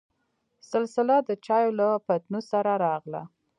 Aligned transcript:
سلسله 0.71 1.15
دچايو 1.29 1.71
له 1.79 1.87
پتنوس 2.05 2.45
سره 2.53 2.71
راغله. 2.85 3.21